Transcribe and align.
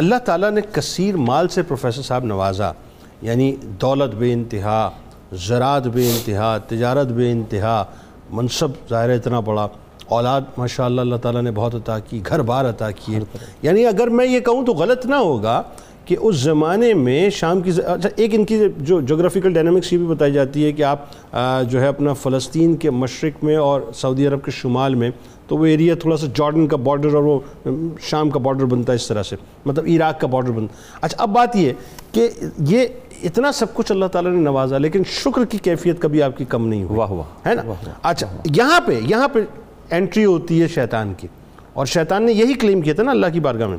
اللہ 0.00 0.14
تعالیٰ 0.14 0.50
نے 0.50 0.60
کثیر 0.72 1.16
مال 1.16 1.48
سے 1.48 1.62
پروفیسر 1.62 2.02
صاحب 2.02 2.24
نوازا 2.24 2.72
یعنی 3.22 3.56
دولت 3.62 4.14
بے 4.14 4.32
انتہا، 4.32 4.90
زراعت 5.32 5.86
بے 5.86 6.10
انتہا، 6.10 6.58
تجارت 6.58 7.06
بے 7.06 7.32
انتہا، 7.32 7.84
منصب 8.30 8.68
ظاہر 8.90 9.08
ہے 9.08 9.16
اتنا 9.16 9.40
بڑا۔ 9.40 9.68
اولاد، 10.08 10.40
ماشاءاللہ، 10.56 11.00
اللہ 11.00 11.16
تعالیٰ 11.16 11.42
نے 11.42 11.50
بہت 11.50 11.74
عطا 11.74 11.98
کی، 11.98 12.20
گھر 12.26 12.42
بار 12.42 12.68
عطا 12.68 12.90
کیے۔ 12.90 13.18
یعنی 13.62 13.86
اگر 13.86 14.06
میں 14.06 14.26
یہ 14.26 14.40
کہوں 14.40 14.66
تو 14.66 14.72
غلط 14.72 15.06
نہ 15.06 15.14
ہوگا۔ 15.14 15.62
کہ 16.10 16.16
اس 16.20 16.36
زمانے 16.36 16.94
میں 16.94 17.30
شام 17.30 17.60
کی 17.60 17.70
اچھا 17.70 18.08
ایک 18.16 18.34
ان 18.34 18.44
کی 18.44 18.58
جو 18.78 19.00
جغرافیکل 19.00 19.52
ڈائنامکس 19.52 19.92
یہ 19.92 19.98
بھی 19.98 20.06
بتائی 20.06 20.32
جاتی 20.32 20.64
ہے 20.64 20.72
کہ 20.72 20.82
آپ 20.82 21.04
جو 21.68 21.80
ہے 21.80 21.86
اپنا 21.86 22.12
فلسطین 22.12 22.76
کے 22.76 22.90
مشرق 22.90 23.44
میں 23.44 23.56
اور 23.56 23.80
سعودی 23.94 24.26
عرب 24.26 24.44
کے 24.44 24.50
شمال 24.50 24.94
میں 24.94 25.10
تو 25.46 25.56
وہ 25.56 25.66
ایریا 25.66 25.94
تھوڑا 25.94 26.16
سا 26.16 26.26
جارڈن 26.34 26.66
کا 26.66 26.76
بارڈر 26.76 27.14
اور 27.14 27.22
وہ 27.22 27.40
شام 28.00 28.30
کا 28.30 28.38
بارڈر 28.38 28.64
بنتا 28.64 28.92
ہے 28.92 28.96
اس 28.96 29.08
طرح 29.08 29.22
سے 29.22 29.36
مطلب 29.66 29.84
عراق 29.88 30.20
کا 30.20 30.26
بارڈر 30.26 30.50
بنتا 30.50 30.98
اچھا 31.02 31.22
اب 31.22 31.28
بات 31.28 31.56
یہ 31.56 31.72
کہ 32.12 32.28
یہ 32.58 32.86
اتنا 33.22 33.52
سب 33.52 33.74
کچھ 33.74 33.92
اللہ 33.92 34.06
تعالیٰ 34.06 34.32
نے 34.32 34.40
نوازا 34.40 34.78
لیکن 34.78 35.02
شکر 35.06 35.44
کی 35.44 35.58
کیفیت 35.58 36.00
کبھی 36.00 36.22
آپ 36.22 36.36
کی 36.36 36.44
کم 36.44 36.68
نہیں 36.68 36.84
ہوئی 36.84 36.98
واہ 36.98 37.10
واہ 37.10 37.48
ہے 37.48 37.54
نا؟ 37.54 37.62
اچھا 38.02 38.26
یہاں 38.56 38.80
پہ 38.86 39.00
یہاں 39.02 39.28
پہ 39.28 39.38
انٹری 39.90 40.24
ہوتی 40.24 40.62
ہے 40.62 40.68
شیطان 40.68 41.12
کی 41.16 41.28
اور 41.72 41.86
شیطان 41.86 42.22
نے 42.22 42.32
یہی 42.32 42.54
کلیم 42.54 42.80
کیا 42.80 42.94
تھا 42.94 43.02
نا 43.02 43.10
اللہ 43.10 43.26
کی 43.32 43.40
بارگاہ 43.40 43.66
میں۔ 43.66 43.78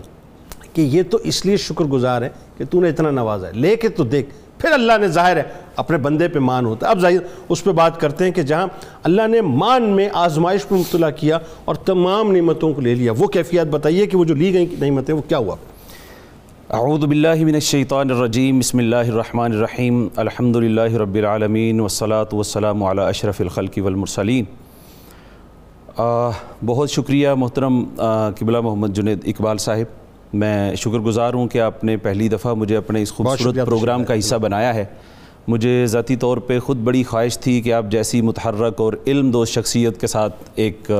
کہ 0.73 0.81
یہ 0.81 1.03
تو 1.09 1.17
اس 1.23 1.45
لیے 1.45 1.57
شکر 1.57 1.85
گزار 1.85 2.21
ہے 2.21 2.29
کہ 2.57 2.65
تو 2.69 2.81
نے 2.81 2.89
اتنا 2.89 3.11
نوازا 3.11 3.47
ہے۔ 3.47 3.53
لے 3.53 3.75
کے 3.75 3.89
تو 3.89 4.03
دیکھ، 4.03 4.29
پھر 4.57 4.71
اللہ 4.71 4.93
نے 5.01 5.07
ظاہر 5.07 5.37
ہے 5.37 5.43
اپنے 5.75 5.97
بندے 5.97 6.27
پہ 6.27 6.39
مان 6.39 6.65
ہوتا 6.65 6.87
ہے۔ 6.87 6.91
اب 6.91 6.99
ظاہر 6.99 7.15
اس 7.49 7.63
پہ 7.63 7.71
بات 7.71 7.99
کرتے 7.99 8.25
ہیں 8.25 8.31
کہ 8.31 8.41
جہاں 8.41 8.67
اللہ 9.03 9.27
نے 9.27 9.41
مان 9.41 9.83
میں 9.83 10.09
آزمائش 10.13 10.67
پہ 10.67 10.75
مبتلا 10.75 11.09
کیا 11.09 11.39
اور 11.65 11.75
تمام 11.75 12.31
نعمتوں 12.31 12.73
کو 12.73 12.81
لے 12.81 12.95
لیا۔ 12.95 13.11
وہ 13.17 13.27
کیفیات 13.27 13.67
بتائیے 13.67 14.07
کہ 14.07 14.17
وہ 14.17 14.25
جو 14.25 14.35
لی 14.35 14.53
گئی 14.53 14.75
نعمتیں 14.79 15.15
وہ 15.15 15.21
کیا 15.27 15.37
ہوا؟ 15.37 15.55
اعوذ 16.69 17.05
باللہ 17.05 17.35
من 17.35 17.53
الشیطان 17.53 18.11
الرجیم۔ 18.11 18.59
بسم 18.59 18.77
اللہ 18.77 18.95
الرحمن 18.95 19.51
الرحیم۔ 19.51 20.07
الحمدللہ 20.15 20.93
رب 20.93 21.15
العالمین۔ 21.15 21.79
والصلاة 21.79 22.33
والسلام 22.33 22.83
علی 22.83 23.01
اشرف 23.01 23.41
الخلق 23.41 23.77
والمرسلین۔ 23.77 24.45
بہت 26.65 26.91
شکریہ 26.91 27.29
محترم 27.29 27.83
قبلہ 28.39 28.61
محمد 28.61 28.87
جنید 28.87 29.19
اقبال 29.25 29.57
صاحب۔ 29.57 30.00
میں 30.33 30.75
شکر 30.75 30.99
گزار 30.99 31.33
ہوں 31.33 31.47
کہ 31.47 31.61
آپ 31.61 31.83
نے 31.83 31.97
پہلی 31.97 32.29
دفعہ 32.29 32.53
مجھے 32.53 32.77
اپنے 32.77 33.01
اس 33.01 33.13
خوبصورت 33.13 33.55
پروگرام 33.65 34.03
کا 34.03 34.19
حصہ 34.19 34.35
بنایا 34.35 34.73
ہے۔ 34.73 34.85
مجھے 35.47 35.85
ذاتی 35.85 36.15
طور 36.15 36.37
پہ 36.37 36.59
خود 36.59 36.77
بڑی 36.77 37.03
خواہش 37.03 37.37
تھی 37.37 37.61
کہ 37.61 37.73
آپ 37.73 37.85
جیسی 37.89 38.21
متحرک 38.21 38.81
اور 38.81 38.93
علم 39.07 39.31
دوست 39.31 39.53
شخصیت 39.53 40.01
کے 40.01 40.07
ساتھ 40.07 40.35
ایک 40.55 40.91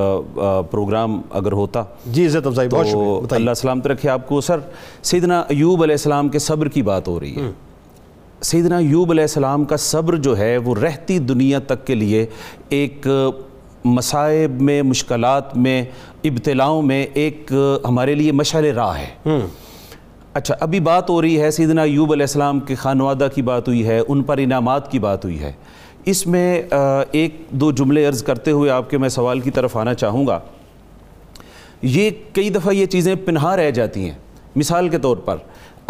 پروگرام 0.71 1.21
اگر 1.29 1.51
ہوتا 1.51 1.83
جی 2.05 2.25
عزت 2.25 2.47
افزائی 2.47 2.69
بہت 2.69 2.87
شکریہ۔ 2.87 3.35
اللہ 3.35 3.53
سلامت 3.53 3.87
رکھے 3.87 4.09
آپ 4.09 4.27
کو۔ 4.27 4.41
سر 4.41 4.57
سیدنا 5.03 5.43
ایوب 5.49 5.83
علیہ 5.83 5.93
السلام 5.93 6.29
کے 6.29 6.39
صبر 6.39 6.67
کی 6.67 6.81
بات 6.81 7.07
ہو 7.07 7.19
رہی 7.19 7.35
ہے۔ 7.35 7.51
سیدنا 8.41 8.77
ایوب 8.77 9.11
علیہ 9.11 9.23
السلام 9.23 9.63
کا 9.63 9.77
صبر 9.77 10.15
جو 10.15 10.37
ہے 10.37 10.57
وہ 10.57 10.75
رہتی 10.75 11.19
دنیا 11.19 11.59
تک 11.59 11.87
کے 11.87 11.95
لیے 11.95 12.25
ایک 12.69 13.07
مصائب 13.83 14.61
میں 14.61 14.81
مشکلات 14.81 15.57
میں 15.57 15.83
ابتلاؤں 16.23 16.81
میں 16.81 17.05
ایک 17.13 17.51
ہمارے 17.87 18.15
لیے 18.15 18.31
مشعل 18.31 18.65
راہ 18.65 18.97
ہے۔ 18.97 19.29
اچھا 20.33 20.55
ابھی 20.59 20.79
بات 20.79 21.09
ہو 21.09 21.21
رہی 21.21 21.41
ہے 21.41 21.51
سیدنا 21.51 21.81
ایوب 21.81 22.11
علیہ 22.11 22.23
السلام 22.23 22.59
کے 22.59 22.75
خانوادہ 22.75 23.27
کی 23.35 23.41
بات 23.41 23.67
ہوئی 23.67 23.87
ہے 23.87 23.99
ان 24.07 24.23
پر 24.23 24.37
انعامات 24.37 24.91
کی 24.91 24.99
بات 24.99 25.25
ہوئی 25.25 25.39
ہے۔ 25.39 25.51
اس 26.05 26.27
میں 26.27 26.61
ایک 27.11 27.35
دو 27.49 27.71
جملے 27.71 28.05
عرض 28.05 28.23
کرتے 28.23 28.51
ہوئے 28.51 28.69
آپ 28.69 28.89
کے 28.89 28.97
میں 28.97 29.09
سوال 29.09 29.39
کی 29.39 29.51
طرف 29.51 29.77
آنا 29.77 29.93
چاہوں 29.93 30.27
گا۔ 30.27 30.39
یہ 31.81 32.09
کئی 32.33 32.49
دفعہ 32.49 32.73
یہ 32.73 32.85
چیزیں 32.85 33.15
پنہا 33.25 33.55
رہ 33.57 33.71
جاتی 33.71 34.09
ہیں۔ 34.09 34.17
مثال 34.55 34.89
کے 34.89 34.97
طور 34.97 35.17
پر 35.17 35.37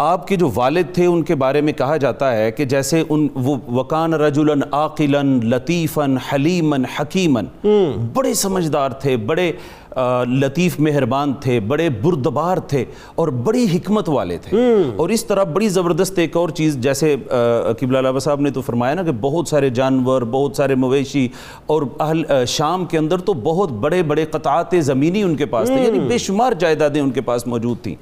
آپ 0.02 0.26
کے 0.28 0.36
جو 0.36 0.50
والد 0.54 0.94
تھے 0.94 1.06
ان 1.06 1.22
کے 1.22 1.34
بارے 1.34 1.60
میں 1.60 1.72
کہا 1.72 1.96
جاتا 1.96 2.32
ہے 2.32 2.50
کہ 2.50 2.64
جیسے 2.64 3.02
ان 3.08 3.28
وہ 3.34 3.56
وکان 3.68 4.14
رجلا 4.14 4.54
عاقلا 4.72 5.22
لطیفا 5.22 6.06
حلیما 6.32 6.76
حکیما 6.98 7.40
بڑے 8.12 8.34
سمجھدار 8.34 8.90
تھے 8.90 9.16
بڑے 9.16 9.52
لطیف 10.28 10.80
مہربان 10.80 11.32
تھے 11.40 11.60
بڑے 11.60 11.88
بردبار 11.88 12.58
تھے 12.58 12.84
اور 13.14 13.28
بڑی 13.28 13.66
حکمت 13.74 14.08
والے 14.08 14.38
تھے۔ 14.38 14.56
اور 14.96 15.08
اس 15.08 15.24
طرح 15.24 15.42
بڑی 15.42 15.68
زبردست 15.68 16.18
ایک 16.18 16.36
اور 16.36 16.48
چیز 16.48 16.76
جیسے 16.76 17.16
قبلہ 17.80 17.98
علیہ 17.98 18.18
صاحب 18.18 18.40
نے 18.40 18.50
تو 18.50 18.60
فرمایا 18.60 18.94
نا 18.94 19.02
کہ 19.02 19.12
بہت 19.12 19.48
سارے 19.48 19.70
جانور 19.70 20.22
بہت 20.22 20.56
سارے 20.56 20.74
مویشی 20.74 21.28
اور 21.66 21.82
اہل 22.00 22.22
شام 22.46 22.84
کے 22.84 22.98
اندر 22.98 23.18
تو 23.18 23.34
بہت 23.34 23.72
بڑے 23.72 24.02
بڑے 24.02 24.24
قطعات 24.24 24.74
زمینی 24.80 25.22
ان 25.22 25.36
کے 25.36 25.46
پاس 25.46 25.68
تھے 25.68 25.82
یعنی 25.84 26.00
بے 26.00 26.18
شمار 26.18 26.52
جائیدادیں 26.52 27.00
ان 27.00 27.10
کے 27.10 27.20
پاس 27.20 27.46
موجود 27.46 27.76
تھیں۔ 27.82 27.94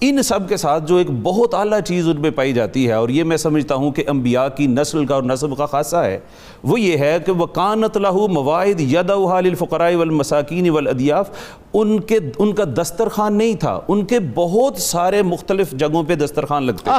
ان 0.00 0.22
سب 0.22 0.48
کے 0.48 0.56
ساتھ 0.56 0.84
جو 0.86 0.96
ایک 0.96 1.10
بہت 1.22 1.54
اعلیٰ 1.54 1.80
چیز 1.80 2.08
ان 2.08 2.20
میں 2.20 2.30
پائی 2.30 2.52
جاتی 2.52 2.86
ہے 2.88 2.92
اور 2.92 3.08
یہ 3.08 3.24
میں 3.24 3.36
سمجھتا 3.36 3.74
ہوں 3.74 3.90
کہ 3.92 4.04
انبیاء 4.08 4.46
کی 4.56 4.66
نسل 4.66 5.06
کا 5.06 5.14
اور 5.14 5.22
نصب 5.22 5.56
کا 5.56 5.66
خاصہ 5.66 5.96
ہے 5.96 6.18
وہ 6.64 6.80
یہ 6.80 6.96
ہے 6.96 7.18
کہ 7.26 7.32
وَقَانَتْ 7.32 7.96
لَهُ 7.96 8.28
مَوَائِدْ 8.28 8.80
يَدَوْهَا 8.80 9.40
لِلْفُقَرَائِ 9.40 9.94
وَالْمَسَاكِينِ 9.94 10.68
وَالْأَدْيَافِ۔ 10.68 11.30
ان 11.72 12.00
کے 12.00 12.18
ان 12.38 12.52
کا 12.52 12.64
دسترخوان 12.64 13.34
نہیں 13.38 13.54
تھا 13.54 13.80
ان 13.88 14.04
کے 14.04 14.18
بہت 14.34 14.76
سارے 14.76 15.22
مختلف 15.22 15.70
جگہوں 15.70 16.02
پہ 16.02 16.14
دسترخوان 16.14 16.62
لگتے 16.62 16.82
تھے۔ 16.84 16.92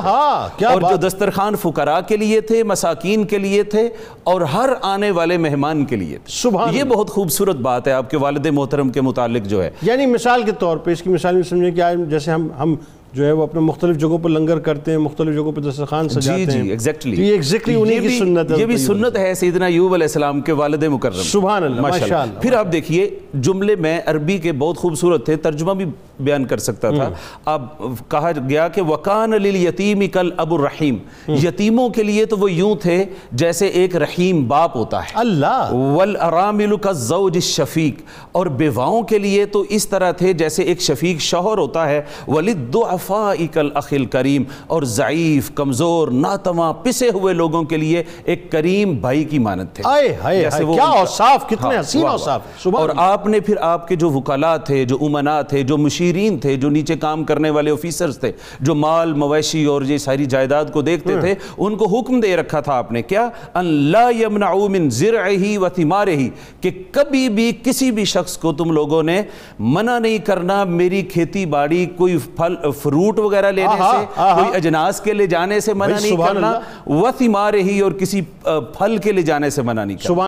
اور 0.65 0.81
جو 0.81 1.07
دسترخوان 1.07 1.55
فقراء 1.55 1.99
کے 2.07 2.17
لیے 2.17 2.41
تھے 2.41 2.63
مساکین 2.63 3.23
کے 3.23 3.37
لیے 3.37 3.63
تھے 3.63 3.89
اور 4.23 4.41
ہر 4.41 4.69
آنے 4.81 5.11
والے 5.11 5.37
مہمان 5.37 5.85
کے 5.85 5.95
لیے۔ 5.95 6.17
تھے 6.25 6.77
یہ 6.77 6.83
بہت 6.83 7.09
خوبصورت 7.09 7.55
بات 7.55 7.87
ہے 7.87 7.91
آپ 7.93 8.09
کے 8.09 8.17
والد 8.17 8.45
محترم 8.45 8.89
کے 8.89 9.01
متعلق 9.01 9.45
جو 9.45 9.63
ہے۔ 9.63 9.69
یعنی 9.81 10.05
مثال 10.05 10.43
کے 10.43 10.51
طور 10.51 10.77
پہ 10.77 10.91
اس 10.91 11.01
کی 11.01 11.09
مثال 11.09 11.35
میں 11.35 11.43
سمجھیں 11.43 11.71
کہ 11.71 11.81
جیسے 12.09 12.31
ہم 12.31 12.47
ہم 12.59 12.75
جو 13.13 13.25
ہے 13.25 13.31
وہ 13.31 13.43
اپنے 13.43 13.59
مختلف 13.59 13.97
جگہوں 13.97 14.17
پر 14.17 14.29
لنگر 14.29 14.59
کرتے 14.59 14.91
ہیں 14.91 14.97
مختلف 14.97 15.33
جگہوں 15.33 15.51
پر 15.51 15.61
دسترخوان 15.61 16.07
جی، 16.07 16.21
سجاتے 16.21 16.45
جی 16.45 16.57
ہیں۔ 16.57 16.63
جی 16.63 16.69
ایگزیکٹلی 16.69 17.27
یہ 17.27 17.31
ایگزیکٹلی 17.31 17.75
انہی 17.75 17.99
کی 17.99 18.19
سنت 18.19 18.51
ہے 18.51 18.57
یہ 18.57 18.65
بھی 18.65 18.77
سنت 18.77 19.17
ہے 19.17 19.33
سیدنا 19.33 19.67
یوب 19.67 19.93
علیہ 19.93 20.03
السلام 20.03 20.41
کے 20.41 20.51
والد 20.51 20.83
مکرم۔ 20.83 21.13
سبحان 21.13 21.63
اللہ 21.63 21.81
ماشاءاللہ۔ 21.81 22.39
پھر 22.39 22.53
آپ 22.53 22.71
دیکھیے 22.71 23.09
جملے 23.41 23.75
میں 23.75 23.99
عربی 24.05 24.37
کے 24.37 24.51
بہت 24.51 24.77
خوبصورت 24.77 25.25
تھے 25.25 25.35
ترجمہ 25.35 25.73
بھی 25.73 25.85
بیان 26.19 26.45
کر 26.45 26.57
سکتا 26.57 26.89
تھا۔ 26.89 27.09
اب 27.45 27.65
کہا 28.07 28.31
گیا 28.49 28.67
کہ 28.67 28.81
وَقَانَ 28.81 29.35
لِلْيَتِيمِ 29.35 30.09
کل 30.11 30.29
ابو 30.37 30.55
الرحیم۔ 30.55 30.97
یتیموں 31.27 31.89
کے 31.89 32.03
لیے 32.03 32.25
تو 32.25 32.37
وہ 32.37 32.51
یوں 32.51 32.75
تھے 32.75 33.05
جیسے 33.31 33.67
ایک 33.67 33.95
رحیم 33.95 34.47
باپ 34.47 34.75
ہوتا 34.75 34.99
ہے۔ 34.99 35.09
اللہ۔ 35.13 35.71
وَالْأَرَامِلُ 35.71 36.79
كَالزَّوْجِ 36.81 37.37
الشَّفِيق 37.37 38.01
اور 38.31 38.45
بیواؤں 38.45 39.01
کے 39.01 39.17
لیے 39.19 39.45
تو 39.45 39.63
اس 39.69 39.87
طرح 39.87 40.11
تھے 40.11 40.33
جیسے 40.33 40.63
ایک 40.63 40.81
شفیق 40.81 41.19
شوہر 41.19 41.57
ہوتا 41.57 41.89
ہے۔ 41.89 42.01
وَلِدُّعَفَائِ 42.27 43.45
كَالْأَخِ 43.53 43.97
الْكَرِيمِ 43.97 44.45
اور 44.67 44.83
ضعیف 44.83 45.51
کمزور 45.55 46.07
ناتواں 46.07 46.73
پسے 46.73 47.09
ہوئے 47.09 47.33
لوگوں 47.33 47.63
کے 47.63 47.77
لیے 47.77 48.03
ایک 48.23 48.51
کریم 48.51 48.95
بھائی 48.95 49.23
کی 49.23 49.39
مانت 49.39 49.75
تھے۔ 49.75 49.83
آئے 49.85 50.17
ہائے 50.23 50.45
ہائے 50.45 50.65
کیا 50.75 50.83
اوصاف 50.83 51.47
کتنے 51.47 51.79
حسین 51.79 52.05
اوصاف 52.05 52.67
اور 52.73 52.89
آپ 52.97 53.27
نے 53.27 53.39
پھر 53.39 53.55
آپ 53.61 53.87
کے 53.87 53.95
جو 53.95 54.09
وکلاء 54.09 54.57
تھے 54.57 54.85
جو 54.85 54.97
امناء 55.01 55.41
تھے 55.41 55.63
جو 55.63 55.77
مشیرین 56.09 56.37
تھے 56.39 56.55
جو 56.55 56.69
نیچے 56.69 56.95
کام 56.95 57.23
کرنے 57.23 57.49
والے 57.49 57.71
آفیسرز 57.71 58.17
تھے 58.19 58.31
جو 58.59 58.75
مال 58.75 59.13
مویشی 59.13 59.63
اور 59.65 59.81
یہ 59.81 59.97
ساری 59.97 60.25
جائیداد 60.25 60.65
کو 60.73 60.81
دیکھتے 60.81 61.19
تھے 61.21 61.33
ان 61.57 61.75
کو 61.75 61.85
حکم 61.87 62.19
دے 62.19 62.35
رکھا 62.37 62.59
تھا 62.59 62.73
آپ 62.73 62.91
نے۔ 62.91 63.01
کیا؟ 63.01 63.27
ان 63.55 63.65
لا 63.91 64.09
یمنعو 64.19 64.67
من 64.67 64.89
زرعہی 64.89 65.55
و 65.57 65.67
ثمارہی 65.75 66.29
کہ 66.61 66.71
کبھی 66.91 67.27
بھی 67.29 67.51
کسی 67.63 67.91
بھی 67.91 68.05
شخص 68.05 68.37
کو 68.37 68.53
تم 68.53 68.71
لوگوں 68.71 69.01
نے 69.03 69.21
منع 69.59 69.97
نہیں 69.99 70.17
کرنا 70.17 70.63
میری 70.63 71.01
کھیتی 71.01 71.45
باڑی 71.45 71.85
کوئی 71.97 72.17
پھل 72.35 72.55
فروٹ 72.81 73.19
وغیرہ 73.19 73.51
لینے 73.51 73.77
سے 73.79 74.05
کوئی 74.15 74.55
اجناس 74.55 75.01
کے 75.01 75.13
لے 75.13 75.27
جانے 75.27 75.59
سے 75.59 75.73
منع 75.73 75.99
نہیں 76.01 76.17
کرنا 76.27 76.51
و 76.87 77.09
ثمارہی 77.19 77.79
اور 77.79 77.91
کسی 77.91 78.21
پھل 78.43 78.97
کے 79.03 79.11
لے 79.11 79.21
جانے 79.21 79.49
سے 79.49 79.61
منع 79.61 79.83
نہیں 79.83 79.97
کرنا۔ 79.97 80.07